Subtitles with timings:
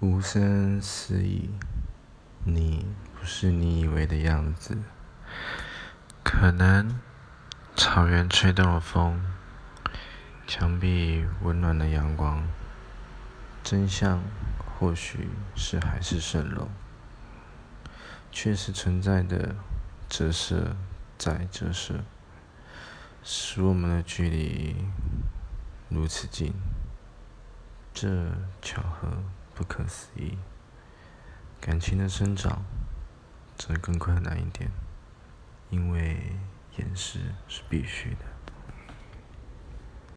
[0.00, 1.50] 无声思议，
[2.44, 4.82] 你不是你以为的样子。
[6.24, 7.00] 可能
[7.76, 9.24] 草原吹动了风，
[10.48, 12.44] 墙壁温暖了阳光。
[13.62, 14.20] 真相
[14.58, 16.68] 或许是海市蜃楼，
[18.32, 19.54] 确实存在的
[20.08, 20.76] 折射
[21.16, 22.00] 再折射，
[23.22, 24.84] 使我们的距离
[25.88, 26.52] 如此近。
[27.94, 29.22] 这巧合
[29.54, 30.36] 不可思议，
[31.60, 32.64] 感情的生长
[33.56, 34.68] 则更困难一点，
[35.70, 36.36] 因为
[36.76, 38.33] 掩饰是必须的。